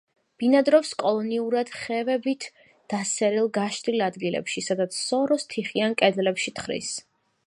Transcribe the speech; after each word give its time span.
ბინადრობს 0.43 0.91
კოლონიურად 1.01 1.67
ხევებით 1.81 2.47
დასერილ 2.93 3.51
გაშლილ 3.59 4.03
ადგილებში, 4.09 4.65
სადაც 4.71 4.97
სოროს 5.03 5.47
თიხიან 5.55 5.95
კედლებში 6.01 6.55
თხრის. 6.61 6.91